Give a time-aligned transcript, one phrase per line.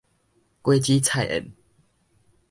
[0.63, 1.51] 果子菜燕